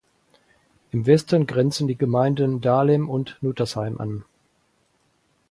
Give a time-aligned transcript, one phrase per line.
[0.89, 4.25] Im Westen grenzen die Gemeinden Dahlem und Nettersheim an.